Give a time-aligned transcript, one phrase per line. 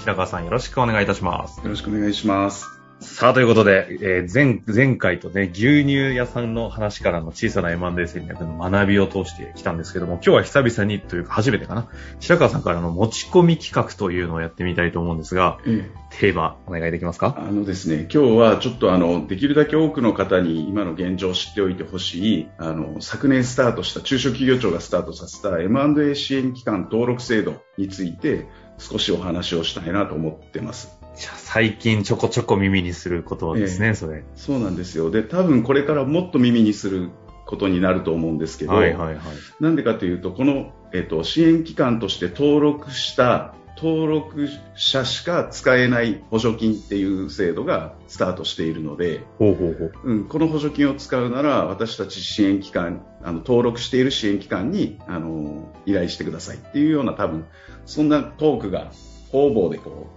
[0.00, 1.60] 白川さんよろしくお願いいたします。
[1.60, 2.66] よろしくお願いします。
[3.00, 17.36] さあ、ということで、えー前、前回とね、牛乳屋さんの話からの小さな M&A 戦略の学びを通してきたんですけども、今日は久々にというか初めてかな、白川さんからの持ち込み企画というのをやってみたいと思うんですが、えテーマお願いできますか？
[17.38, 28.46] あのですね、今日はちょっとあの、できるだけ多くの方に今の現状を知っておいてほしい、あの、昨年スタートした、中小企業庁がスタートさせた M&A 支援機関登録制度について
[28.80, 30.98] 少しお話をしたいなと思ってます。
[31.14, 34.24] じゃあ最近ちょこちょこ耳にする言葉ですね、ええそれ。
[34.34, 35.10] そうなんですよ。
[35.10, 37.10] で、多分これからもっと耳にする
[37.46, 39.24] ことになると思うんですけど、はいはいはい。
[39.60, 49.92] なんでかというと、この、えっと、支援機関として登録した登録者しか使えない補助金っていう制度がスタートしているので、ほうほうほう。
[50.04, 57.46] うん、この補助金を使うなら私たち支援機関あの登録している支援機関にあの依頼してくださいっていうような多分
[57.86, 58.92] そんなトークが
[59.32, 60.08] 方々でこ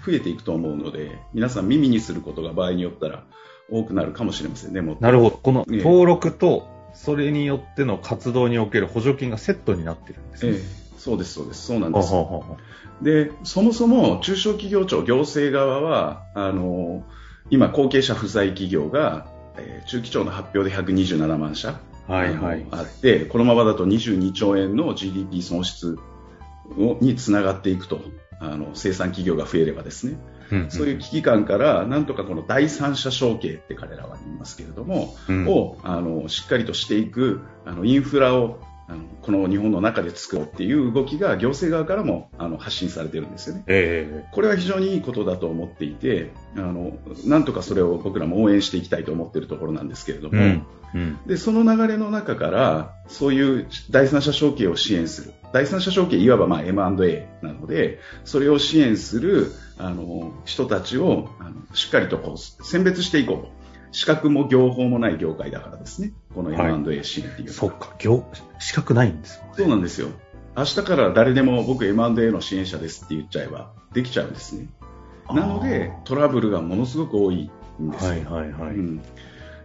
[0.00, 3.24] う増えていくと思うので皆さん耳にすることが場合によったら
[3.70, 4.80] 多くなるかもしれませんね。
[4.80, 5.36] もなるほど。
[5.36, 10.52] このええ登録と、それによっての活動における補助金がセットになってるんですね。
[10.52, 12.12] ええ、そうです、そうです、そうなんです。
[13.02, 17.04] で、そもそも中小企業庁行政側は、あの、
[17.50, 22.66] 今後継者不在企業が、えー中期庁の発表で127万社、うはいはい。
[22.70, 25.98] あって、このままだと22兆円の GDP 損失
[26.76, 28.00] をにつながっていくと。
[28.40, 30.16] あの生産企業が増えればですね、
[30.50, 38.60] うんうんそういう危機感から、なんとかこの第三者承継って彼らは言いますけれども、うんをあのしっかりとしていくあのインフラを
[39.22, 43.64] この日本の中で作ろうっていう動きが行政側からもあの発信されてるんですよね。
[43.66, 46.92] えこれは非常にいいことだと思っていて、あの
[47.26, 50.66] なんとかそれを僕らも応援していきたいと思っているところなんですけれども、えうん。
[50.94, 51.18] うん。
[51.26, 63.57] でその流れの中からそういう第三者承継を支援する第三者承継いわばまあ M&A なのでそれを支援するあの人たちをあのしっかりとこう選別していこうと
[63.92, 66.12] 資格も業法もない業界だからですね。
[66.34, 66.72] このはい。
[66.74, 68.24] M&A 支援っていうのは、そっか、業、
[68.58, 69.54] 資格ないんですもんね。
[69.56, 70.08] そうなんですよ。
[70.56, 74.66] 明日から誰でも僕 M&A の支援者ですって言っちゃえばできちゃうんですね。
[75.30, 77.50] なのでトラブルがものすごく多い
[77.80, 78.74] んですよ、はいはいはい。
[78.74, 79.02] うん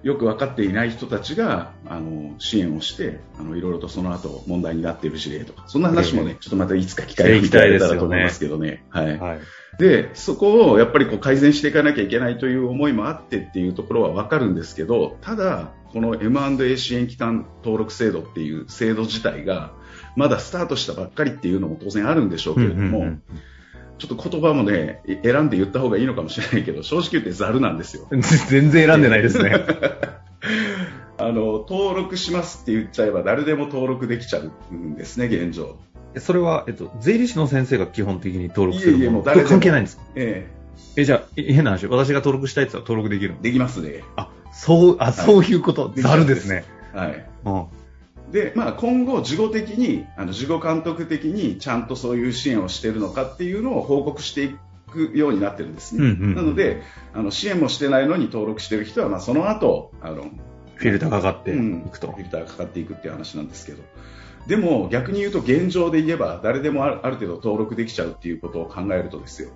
[0.03, 8.83] よく分かっていない人たちがあの支援をしてあのいろいろとその後問題になっている事例とかそんな話もね、えちょっとまたいつか機会をいただけたらと思いますけどね。
[8.89, 9.39] はい、はい。
[9.79, 19.73] でそこをやっぱりこう改善していかなきゃいけないという思いもあってっていうところは分かるんですけどただ、この M&A 支援機関登録制度っていう制度自体が
[20.15, 23.23] まだスタートしたばっかりっていうのも当然あるんでしょうけれども、うんうんうん
[24.03, 28.05] ちょっと言葉もね選んで言った方がいいのかもしれないけど正直言ってざるなんですよ。
[28.49, 29.53] 全然選んでないですね。
[31.17, 35.77] あの登録しますって言っちゃえば誰でも登録できちゃうんですね、現状。
[36.17, 40.03] それは、えっと、税理士の先生が基本的に登録するいえいえもう誰関係ないんですか？
[40.15, 40.47] え
[40.97, 43.37] え、じゃあ、え変な話、私が登録したいって言ったら登録できるの？
[43.39, 44.03] えできますね。
[44.17, 45.93] あ、そう、あ、そういうこと？
[45.95, 46.65] いざるですね。
[46.93, 47.25] はい。
[47.45, 47.65] うん。
[48.33, 54.55] で、まあ、今後、事後的に、あの事後監督的にちゃんとそういう支援をしているのかっていうのを報告してい
[54.91, 56.03] くようになってるんですね。
[56.03, 56.81] うんうんうんなので、
[57.13, 60.31] あの支援もしてないのに登録している人は、まあ、その後あの
[60.75, 62.07] フィルターかかっていうんくと。
[62.07, 63.83] フィルターがかかっていくっていう話なんですけど。
[64.47, 69.51] でも逆に言うと現状で言えば誰でもあるある程度登録できちゃうっていうことを考えるとですよ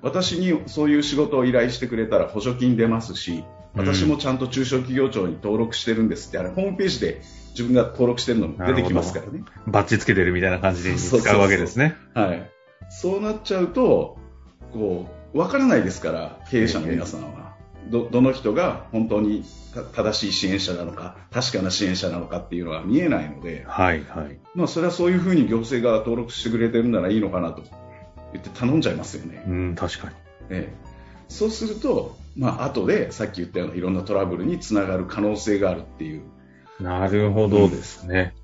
[0.00, 9.44] 私にそういう仕事を依頼してくれたら補助金出ますし私もちゃんと中小企業庁に登録してるんですってあれホームページで自分が登録してるのも出てきますからね。
[9.66, 11.96] バッチつけてるみたいな感じでそうそうそう使うわけですね。
[12.14, 12.50] はい、
[12.90, 14.18] そうなっちゃうと
[14.72, 17.54] こう分からないですから経営者の皆さんは。
[17.90, 19.44] どどの人が本当に
[19.74, 24.38] た正しい支援者なのか確かな支援者なのかっていうのは見えないので、はいはい。
[24.54, 27.62] まあ、それはそういうふうに行政が登録してくれてるならいいのかなと
[28.32, 29.44] 言って頼んじゃいますよね。
[29.46, 30.14] うん、確かに。
[30.50, 30.74] ええ、
[31.28, 36.22] そうすると、まあ後でさっき言ったようないろんなトラブルにつながる可能性があるっていう。
[36.80, 38.34] なるほどですね。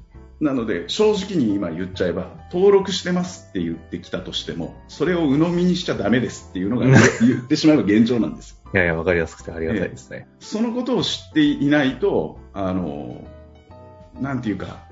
[0.40, 6.86] なので正直に今言っちゃえば登録してますって言ってきたとしてもそれを鵜呑みにしちゃダメですっていうのが
[7.20, 8.60] 言ってしまう現状なんです。
[8.72, 10.28] いやいや、わかりやすくてありがたいですね。
[10.38, 13.26] そのことを知っていないと、あの、
[14.20, 14.86] なんていうか、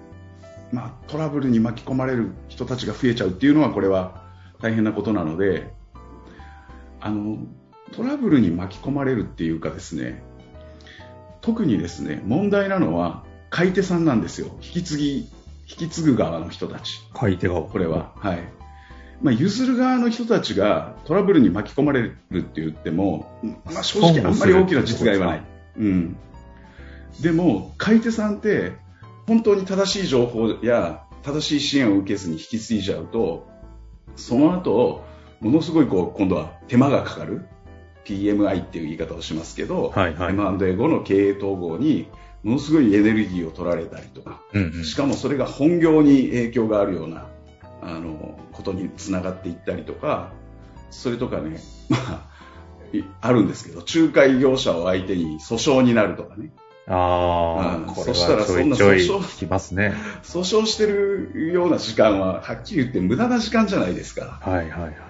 [0.72, 4.24] まあ、トラブルに巻き込まれる人たちが増えちゃうっていうのは、これは
[4.60, 5.72] 大変なことなので、
[7.00, 7.38] あの、
[7.92, 10.22] トラブルに巻き込まれるっていうかですね、
[11.40, 14.48] 特にですね、問題なのは買い手さんなんですよ。
[14.60, 15.28] 引き継ぎ、引
[15.66, 17.00] き継ぐ側の人たち。
[17.14, 17.62] 買い手側。
[17.62, 18.12] これは。
[18.16, 18.58] はい。
[19.20, 23.26] まあ、譲る側の人たちがトラブルに巻き込まれるって言っても、
[23.64, 25.42] まあ、正直あんまり大きな実害はない。
[25.78, 26.16] うん。
[27.20, 28.74] でも、買い手さんって
[29.26, 33.48] 本当に正しい情報や正しい支援を受けずに引き継いじゃうと、
[34.14, 35.04] その後、
[35.40, 37.46] ものすごいこう今度は手間がかかる
[38.08, 42.08] PMI っていう言い方をしますけど、はいはい、M&A 後の経営統合に
[42.42, 47.26] ものすごいエネルギーを取られたりとか、うんうん、しかもそれが本業に影響があるような
[47.82, 50.32] あのことにつながっていったりとか
[50.90, 51.60] それとかね、
[51.90, 52.28] まあ、
[53.20, 56.50] あるんですけど仲介業者を相手に訴訟になるとかね。
[56.90, 59.92] ああ、そしたらそんな訴訟、聞きますね。
[60.22, 64.38] 訴訟してるような時間は、はっきり言って無駄な時間じゃないですか。
[64.40, 65.07] はいはいはい。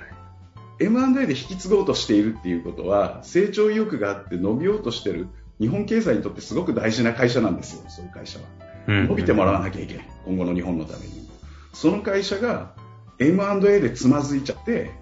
[0.80, 5.28] M&A で引き継ごうとしているっていうことは、成長意欲があって伸びようとしてる
[5.60, 8.44] 日本経済にとってすごく大事な会社なんですよ、そういう会社は。
[8.86, 10.08] 伸びてもらわなきゃいけない。
[10.25, 11.28] 今後の日本のために。
[11.75, 12.72] その会社が
[13.19, 14.92] M&A でつまずいちゃって、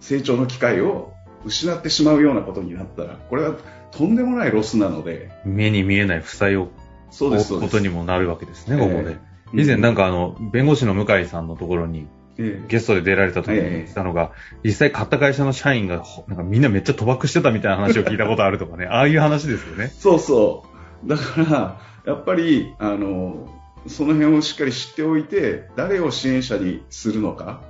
[0.00, 1.12] 成長の機会を
[1.44, 3.56] 失ってしまうようなことになったら、これは
[3.90, 5.30] とんでもないロスなので。
[5.44, 6.70] 目に見えない負債を
[7.10, 9.16] そうことにもなるわけですね、ここで。
[9.52, 12.06] 以前なんかあの、弁護士の向井さんのところに、
[12.36, 19.92] ゲストで出られた時に言ってたのが、実際買った会社の社員が、なんかみんなめっちゃ賭博してたみたいな話を聞いたことあるとかね、 ああいう話ですよね。
[19.98, 20.66] そうそ
[21.04, 21.08] う。
[21.08, 23.48] だから、やっぱり、あの、
[23.86, 27.62] その辺をしっかり知っておいて、誰を支援者にするのか。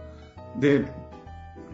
[0.59, 0.85] で、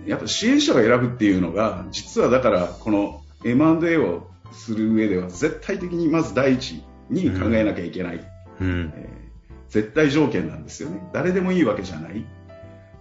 [0.06, 8.20] やっぱ支援者を選ぶっていうのが、実はだから、この M&A をする上では絶対的にまず第一に考えなきゃいけない、
[8.60, 11.00] うん、えー、絶対条件なんですよね。
[11.12, 12.24] 誰でもいいわけじゃない、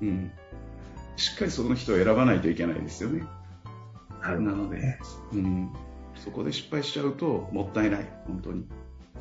[0.01, 0.31] うん、
[1.15, 3.23] しっかりその人を選ばないといけないですよね。
[4.21, 4.99] なので、
[5.33, 5.73] うん、
[6.15, 8.09] そこで失敗しちゃうともったいない。
[8.27, 8.65] 本当に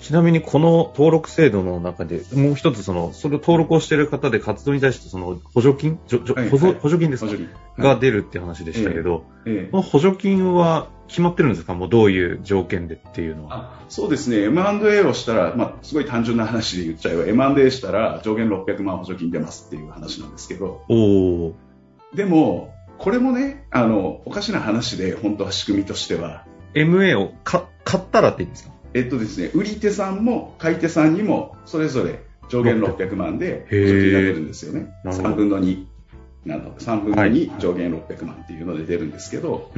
[0.01, 7.49] ちなみにこの登録制度の中で、もう一つその、それを登録をしている方で活動に対してその補助金、はいはい、補助金ですか、はい、
[7.79, 11.75] が出るって話でしたけど、ええ、この補助金は決まってるんですか？
[11.75, 13.81] もうどういう条件でっていうのは。
[13.89, 14.45] そうですね。
[14.45, 20.83] M&A をしたら、まあ、すごい単純な話で言っちゃえば、M&A したら上限600万補助金出ますっていう話なんですけど。
[20.89, 21.55] お
[22.15, 26.45] でも、これもね、あの、おかしな話で、本当は仕組みとしては。
[26.75, 28.73] MA を買ったらっていいんですか？
[28.95, 34.93] えっとですね、売り手さんも買い手さんにもそれぞれ上限600万で補助金が出るんですよね。
[35.05, 35.85] 3分の2
[36.45, 39.71] なの3分の2上限600万っていうので出るんですけど、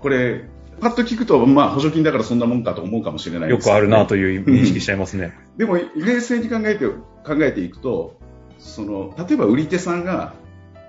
[0.00, 0.44] これ、
[0.80, 5.34] パッと聞くと、まあ、補助金だからそんなもんかと思うかもしれないです、ね、よくあるなという認識しちゃいますね。
[5.52, 8.18] うん、でも、冷静に考えて、考えていくと、
[8.58, 10.34] その、例えば売り手さんが、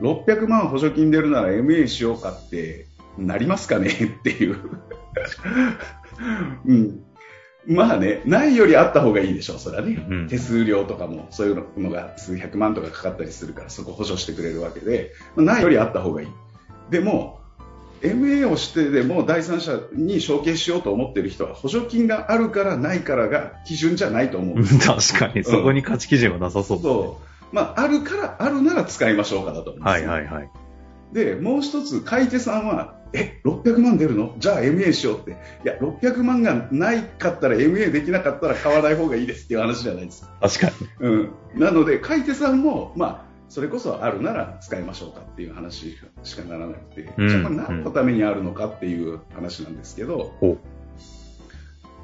[0.02, 2.88] 600万補助金出るなら MA しようかって
[3.18, 3.90] なりますかね？
[3.90, 4.58] っていう。
[6.66, 7.04] うん。
[7.66, 16.28] まあね、ないよりあった方がいいでしょう、それはね、うん、手数料とかもそういうのが数百万とかかかったりするから、そこ補助してくれるわけで、まあ、ないよりあった方がいい。
[16.90, 17.40] でも、
[18.02, 24.58] MA をしてでも第三者に承継しようと思っている人は補助金があるからないからが基準じゃないと思う。
[24.84, 27.20] 確かに、そこに価値基準はなさそう、ね、そ
[27.52, 27.56] う。
[27.56, 30.50] まあ、あるから、あるなら使いましょうかだと思うんです、はいはいはい。
[31.14, 34.36] で、もう一つ、買い手さんは、え、600万出るの？
[34.40, 35.32] じゃあ MA しようって。
[35.32, 35.34] い
[35.66, 40.32] や、600万がないかったら MA できなかったら買わない方がいいですっていう話じゃないですか。
[40.42, 41.08] 確かに。
[41.08, 41.32] うん。
[41.56, 50.58] なので、買い手さんも、まあ、それこそあるなら使いましょうかっていう話しかならなくて、うん、じゃあこれ何のためにあるのかっていう話なんですけど、うん、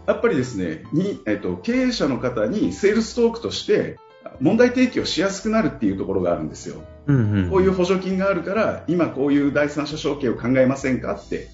[0.06, 3.98] やっぱりですね、にえっと、経営者の方にセールストークとして
[4.40, 6.82] 問題提起をしやすくなるっていうところがあるんですよ。
[7.08, 11.50] うんうん、こういう補助金があるから、今こういう第三者承継を考えませんかって、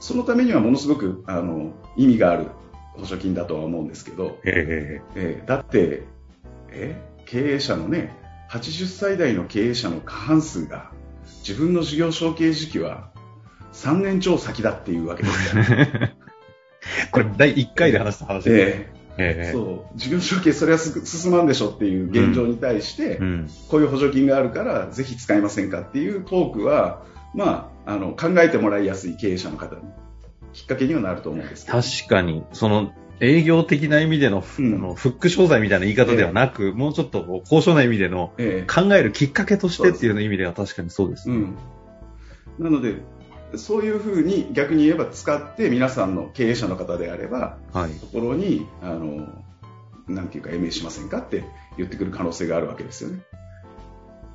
[0.00, 2.48] そのためにはものすごくあの意味がある
[2.94, 6.04] 補助金だとは思うんですけど、えー、だって、
[6.70, 8.16] え経営者のね、
[8.50, 10.90] 80歳代の経営者の過半数が
[11.46, 13.10] 自分の事業承継時期は
[13.72, 15.62] 3年超先だっていうわけですよ。
[17.12, 18.97] これ第1回で話した話ですね。
[19.18, 19.52] えーえ。
[19.52, 27.02] そう事業承継それは進まんでしょっていう現状に対して、うん、こういう補助金があるからぜひ使いませんかっていうトークは、
[27.34, 29.82] まあ、あの考えてもらいやすい経営者の方に
[30.52, 41.36] きっかけにはなると思うんです確かにその営業的な意味での,、うん、あのフック商材みたいな言い方ではなく、えー、もうちょっと交渉な意味での、えー、考えるきっかけとしてっていうの意味では確かにそうですね。
[41.36, 41.56] うん、
[42.58, 42.96] なので
[43.56, 49.26] そういうふうに逆に言えば使って皆さんの経営者の方であれば、はい、ところにあの
[50.06, 51.44] なんていうか MA しませんかって
[51.76, 53.20] 言ってくる可能性があるわけですよね。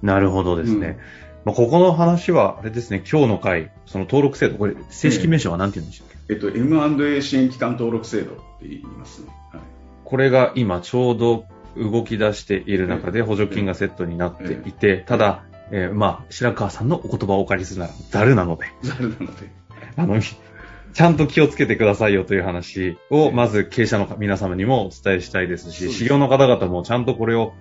[0.02, 1.00] なるほどですね。
[1.46, 9.28] まあ、ここの話は、あれですね、今日の回、その登録制度、これ、正式名称は何て言うんでしょうか、えっと、M&A 支援機関登録制度って言いますね。
[9.52, 9.62] はい、
[10.06, 15.44] これが今ちょうど動き出している中で補助金がセットになっていて、ただ、
[15.76, 18.66] えー、まあ、白川さんのお言葉をお借りするなら、ざるなので。
[18.84, 19.50] ざるなので。
[19.96, 27.54] あの、ちゃんと気をつけてくださいよという話を、まず経営者の皆様にもお伝えしたいですし、修行の方々もちゃんとこれを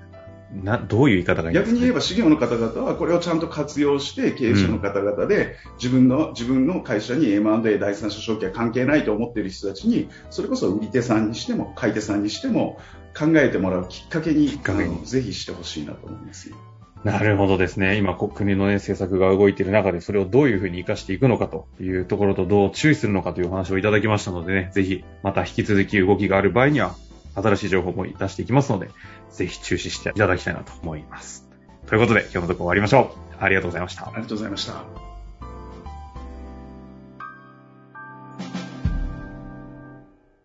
[0.63, 12.79] などういう言い方がいい逆に言えば、事業の方々はこれをちゃんと活用して、経営者の方々で、自分の、自分の会社に M&A 第三者証券は関係ないと思っている人たちに、それこそ売り手さんにしても、買い手さんにしても、
[13.19, 16.57] 考えてもらうきっかけに、きっかけにぜひしてほしいなと思いますよ。
[17.05, 17.97] なるほどですね。
[17.97, 26.95] 今、国の、ね、政策が動いている中で、それをどういうふうに活かしていくのかというところと、どう注意するのかというお話をいただきましたのでね、ぜひ、また引き続き動きがある場合には、
[27.35, 28.91] 新しい情報も出していきますので、
[29.31, 31.49] ぜひ注視していただきたいなと思います。
[31.87, 33.43] ということで、今日のところ終わりましょう。
[33.43, 34.07] ありがとうございました。
[34.07, 35.12] ありがとうございました。